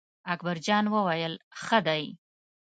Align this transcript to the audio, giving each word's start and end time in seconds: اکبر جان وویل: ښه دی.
اکبر 0.33 0.57
جان 0.65 0.85
وویل: 0.93 1.33
ښه 1.63 1.79
دی. 1.87 2.03